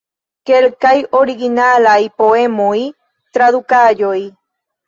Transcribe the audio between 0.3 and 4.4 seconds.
Kelkaj originalaj poemoj, tradukaĵoj.